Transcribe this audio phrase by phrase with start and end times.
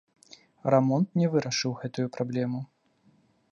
[0.75, 2.65] Рамонт не вырашыў гэтую праблему.